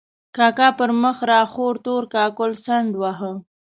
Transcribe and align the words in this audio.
کاکا 0.35 0.69
پر 0.77 0.89
مخ 1.01 1.17
را 1.29 1.41
خور 1.51 1.75
تور 1.85 2.03
کاکل 2.13 2.51
څنډ 2.65 2.89
واهه. 3.01 3.31